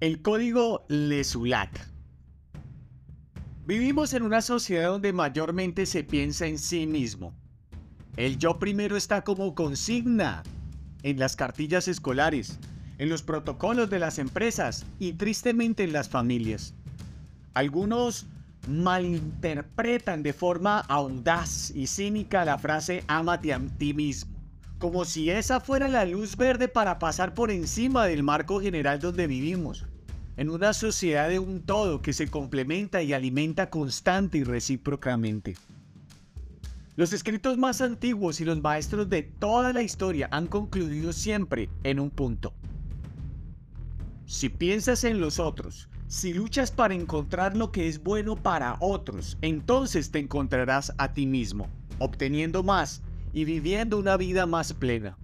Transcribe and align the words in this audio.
El 0.00 0.22
código 0.22 0.86
Lesulat. 0.88 1.68
Vivimos 3.66 4.14
en 4.14 4.22
una 4.22 4.40
sociedad 4.40 4.88
donde 4.88 5.12
mayormente 5.12 5.84
se 5.84 6.04
piensa 6.04 6.46
en 6.46 6.58
sí 6.58 6.86
mismo. 6.86 7.34
El 8.16 8.38
yo 8.38 8.58
primero 8.58 8.96
está 8.96 9.24
como 9.24 9.54
consigna 9.54 10.42
en 11.02 11.18
las 11.18 11.36
cartillas 11.36 11.86
escolares, 11.86 12.58
en 12.96 13.10
los 13.10 13.22
protocolos 13.22 13.90
de 13.90 13.98
las 13.98 14.18
empresas 14.18 14.86
y 14.98 15.12
tristemente 15.12 15.84
en 15.84 15.92
las 15.92 16.08
familias. 16.08 16.72
Algunos 17.52 18.24
malinterpretan 18.68 20.22
de 20.22 20.32
forma 20.32 20.78
audaz 20.78 21.72
y 21.72 21.88
cínica 21.88 22.46
la 22.46 22.56
frase 22.56 23.04
ámate 23.06 23.52
a 23.52 23.60
ti 23.76 23.92
mismo, 23.92 24.39
como 24.80 25.04
si 25.04 25.28
esa 25.28 25.60
fuera 25.60 25.88
la 25.88 26.06
luz 26.06 26.36
verde 26.36 26.66
para 26.66 26.98
pasar 26.98 27.34
por 27.34 27.50
encima 27.50 28.06
del 28.06 28.22
marco 28.22 28.60
general 28.62 28.98
donde 28.98 29.26
vivimos 29.26 29.84
en 30.38 30.48
una 30.48 30.72
sociedad 30.72 31.28
de 31.28 31.38
un 31.38 31.60
todo 31.60 32.00
que 32.00 32.14
se 32.14 32.28
complementa 32.28 33.02
y 33.02 33.12
alimenta 33.12 33.68
constante 33.68 34.38
y 34.38 34.44
recíprocamente. 34.44 35.54
Los 36.96 37.12
escritos 37.12 37.58
más 37.58 37.82
antiguos 37.82 38.40
y 38.40 38.46
los 38.46 38.62
maestros 38.62 39.10
de 39.10 39.22
toda 39.22 39.74
la 39.74 39.82
historia 39.82 40.30
han 40.32 40.46
concluido 40.46 41.12
siempre 41.12 41.68
en 41.84 42.00
un 42.00 42.08
punto. 42.08 42.54
Si 44.24 44.48
piensas 44.48 45.04
en 45.04 45.20
los 45.20 45.38
otros, 45.38 45.90
si 46.06 46.32
luchas 46.32 46.70
para 46.70 46.94
encontrar 46.94 47.54
lo 47.54 47.70
que 47.70 47.86
es 47.86 48.02
bueno 48.02 48.34
para 48.34 48.78
otros, 48.80 49.36
entonces 49.42 50.10
te 50.10 50.20
encontrarás 50.20 50.94
a 50.96 51.12
ti 51.12 51.26
mismo, 51.26 51.68
obteniendo 51.98 52.62
más 52.62 53.02
y 53.32 53.44
viviendo 53.44 53.98
una 53.98 54.16
vida 54.16 54.46
más 54.46 54.72
plena. 54.72 55.16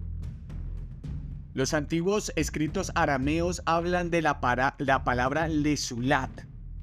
Los 1.53 1.73
antiguos 1.73 2.31
escritos 2.35 2.91
arameos 2.93 3.61
hablan 3.65 4.11
de 4.11 4.21
la, 4.21 4.39
la 4.77 5.03
palabra 5.03 5.47
lesulat, 5.47 6.29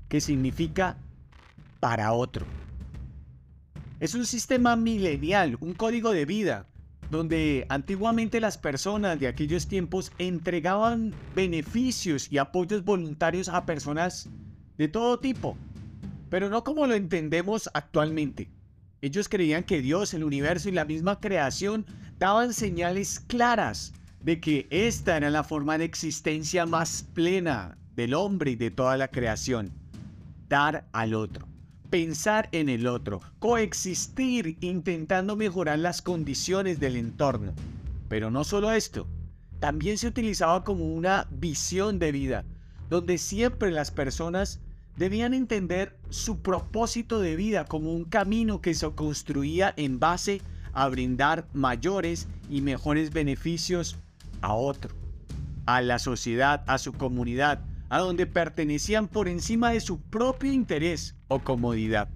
que 0.08 0.20
significa 0.20 0.98
para 1.80 2.12
otro. 2.12 2.44
Es 4.00 4.14
un 4.14 4.26
sistema 4.26 4.74
milenial, 4.74 5.56
un 5.60 5.74
código 5.74 6.10
de 6.10 6.24
vida, 6.24 6.66
donde 7.10 7.66
antiguamente 7.68 8.40
las 8.40 8.58
personas 8.58 9.20
de 9.20 9.28
aquellos 9.28 9.68
tiempos 9.68 10.10
entregaban 10.18 11.14
beneficios 11.34 12.30
y 12.32 12.38
apoyos 12.38 12.84
voluntarios 12.84 13.48
a 13.48 13.64
personas 13.66 14.28
de 14.76 14.88
todo 14.88 15.20
tipo, 15.20 15.56
pero 16.30 16.48
no 16.48 16.64
como 16.64 16.86
lo 16.86 16.94
entendemos 16.94 17.70
actualmente. 17.74 18.50
Ellos 19.04 19.28
creían 19.28 19.64
que 19.64 19.82
Dios, 19.82 20.14
el 20.14 20.24
universo 20.24 20.70
y 20.70 20.72
la 20.72 20.86
misma 20.86 21.20
creación 21.20 21.84
daban 22.18 22.54
señales 22.54 23.20
claras 23.20 23.92
de 24.22 24.40
que 24.40 24.66
esta 24.70 25.18
era 25.18 25.28
la 25.28 25.44
forma 25.44 25.76
de 25.76 25.84
existencia 25.84 26.64
más 26.64 27.04
plena 27.12 27.76
del 27.96 28.14
hombre 28.14 28.52
y 28.52 28.56
de 28.56 28.70
toda 28.70 28.96
la 28.96 29.08
creación. 29.08 29.72
Dar 30.48 30.88
al 30.92 31.12
otro, 31.12 31.46
pensar 31.90 32.48
en 32.52 32.70
el 32.70 32.86
otro, 32.86 33.20
coexistir 33.40 34.56
intentando 34.62 35.36
mejorar 35.36 35.80
las 35.80 36.00
condiciones 36.00 36.80
del 36.80 36.96
entorno. 36.96 37.52
Pero 38.08 38.30
no 38.30 38.42
solo 38.42 38.72
esto, 38.72 39.06
también 39.60 39.98
se 39.98 40.06
utilizaba 40.06 40.64
como 40.64 40.94
una 40.94 41.28
visión 41.30 41.98
de 41.98 42.10
vida, 42.10 42.46
donde 42.88 43.18
siempre 43.18 43.70
las 43.70 43.90
personas 43.90 44.60
debían 44.96 45.34
entender 45.34 45.96
su 46.10 46.40
propósito 46.40 47.20
de 47.20 47.36
vida 47.36 47.64
como 47.64 47.92
un 47.92 48.04
camino 48.04 48.60
que 48.60 48.74
se 48.74 48.90
construía 48.92 49.74
en 49.76 49.98
base 49.98 50.40
a 50.72 50.88
brindar 50.88 51.46
mayores 51.52 52.28
y 52.48 52.60
mejores 52.60 53.12
beneficios 53.12 53.96
a 54.40 54.54
otro, 54.54 54.94
a 55.66 55.80
la 55.80 55.98
sociedad, 55.98 56.64
a 56.66 56.78
su 56.78 56.92
comunidad, 56.92 57.62
a 57.88 57.98
donde 57.98 58.26
pertenecían 58.26 59.08
por 59.08 59.28
encima 59.28 59.70
de 59.70 59.80
su 59.80 60.00
propio 60.00 60.52
interés 60.52 61.14
o 61.28 61.38
comodidad. 61.38 62.08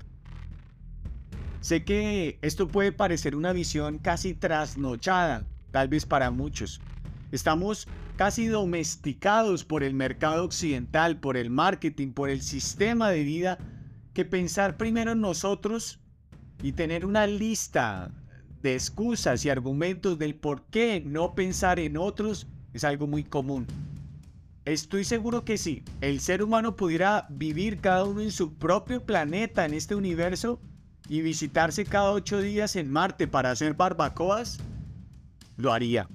Sé 1.61 1.85
que 1.85 2.39
esto 2.43 2.69
puede 2.69 2.93
parecer 2.93 3.35
una 3.35 3.53
visión 3.53 3.99
casi 3.99 4.35
trasnochada, 4.35 5.45
tal 5.71 5.89
vez 5.89 6.07
para 6.07 6.31
muchos. 6.31 6.81
Estamos 7.31 7.87
casi 8.17 8.47
domesticados 8.47 9.65
por 9.65 9.83
el 9.83 9.95
mercado 9.95 10.45
occidental, 10.45 11.21
por 11.21 11.37
el 11.37 11.51
marketing, 11.51 12.13
por 12.13 12.31
el 12.31 12.41
sistema 12.41 13.11
de 13.11 13.23
vida, 13.23 13.59
que 14.15 14.25
pensar 14.25 14.77
primero 14.77 15.13
en 15.13 15.21
nosotros 15.21 16.01
y 16.63 16.73
tener 16.73 17.05
una 17.05 17.27
lista 17.27 18.11
de 18.63 18.75
excusas 18.75 19.45
y 19.45 19.51
argumentos 19.51 20.19
del 20.19 20.35
por 20.35 20.65
qué 20.67 21.03
no 21.05 21.35
pensar 21.35 21.79
en 21.79 21.97
otros 21.97 22.49
es 22.73 22.85
algo 22.85 23.07
muy 23.07 23.25
común. 23.25 23.67
Estoy 24.65 25.05
seguro 25.05 25.45
que 25.45 25.57
si 25.57 25.85
el 26.01 26.21
ser 26.21 26.43
humano 26.43 26.77
pudiera 26.77 27.27
vivir 27.31 27.81
cada 27.81 28.05
uno 28.05 28.21
en 28.21 28.33
su 28.33 28.55
propio 28.55 29.05
planeta 29.05 29.65
en 29.65 29.75
este 29.75 29.95
universo 29.95 30.61
y 31.09 31.23
visitarse 31.23 31.85
cada 31.85 32.11
ocho 32.11 32.41
días 32.41 32.77
en 32.77 32.91
Marte 32.91 33.29
para 33.29 33.51
hacer 33.51 33.75
barbacoas, 33.75 34.59
lo 35.57 35.73
haría. 35.73 36.09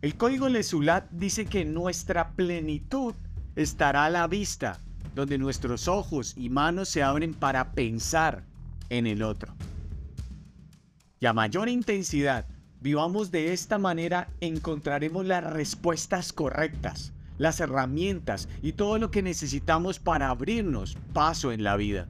El 0.00 0.16
código 0.16 0.48
Lesulat 0.48 1.10
dice 1.10 1.46
que 1.46 1.64
nuestra 1.64 2.30
plenitud 2.32 3.14
estará 3.56 4.04
a 4.04 4.10
la 4.10 4.26
vista, 4.26 4.80
donde 5.14 5.38
nuestros 5.38 5.88
ojos 5.88 6.34
y 6.36 6.48
manos 6.48 6.88
se 6.88 7.02
abren 7.02 7.34
para 7.34 7.72
pensar 7.72 8.44
en 8.90 9.06
el 9.06 9.22
otro 9.22 9.54
y 11.20 11.26
a 11.26 11.32
mayor 11.32 11.68
intensidad 11.68 12.46
vivamos 12.80 13.30
de 13.30 13.52
esta 13.52 13.78
manera, 13.78 14.28
encontraremos 14.40 15.26
las 15.26 15.42
respuestas 15.42 16.32
correctas, 16.32 17.12
las 17.38 17.60
herramientas 17.60 18.48
y 18.62 18.72
todo 18.72 18.98
lo 18.98 19.10
que 19.10 19.22
necesitamos 19.22 19.98
para 19.98 20.28
abrirnos 20.28 20.96
paso 21.12 21.50
en 21.50 21.64
la 21.64 21.76
vida. 21.76 22.08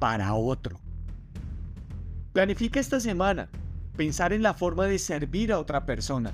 Para 0.00 0.34
otro. 0.34 0.80
Planifica 2.32 2.80
esta 2.80 2.98
semana 2.98 3.48
pensar 3.96 4.32
en 4.32 4.42
la 4.42 4.54
forma 4.54 4.86
de 4.86 4.98
servir 4.98 5.52
a 5.52 5.58
otra 5.58 5.86
persona. 5.86 6.32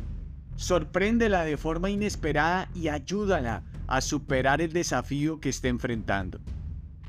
Sorpréndela 0.56 1.44
de 1.44 1.56
forma 1.56 1.90
inesperada 1.90 2.68
y 2.74 2.88
ayúdala 2.88 3.62
a 3.86 4.00
superar 4.00 4.60
el 4.60 4.72
desafío 4.72 5.40
que 5.40 5.48
esté 5.48 5.68
enfrentando. 5.68 6.40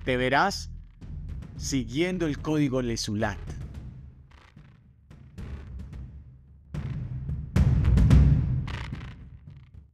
Te 0.06 0.18
verás 0.18 0.72
siguiendo 1.58 2.26
el 2.26 2.40
código 2.40 2.82
Lesulat. 2.82 3.38